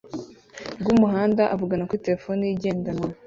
[0.81, 3.09] rwumuhanda avugana kuri terefone ye igendanwa